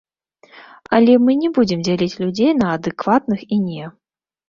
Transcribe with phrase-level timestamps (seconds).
[0.99, 3.97] Але мы не будзем дзяліць людзей на адэкватных і не.